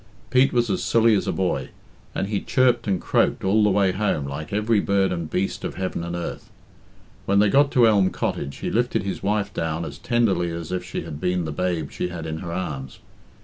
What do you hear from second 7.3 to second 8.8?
they got to Elm Cottage, he